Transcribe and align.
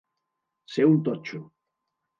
Ser 0.77 0.87
un 0.95 0.99
totxo. 1.11 1.47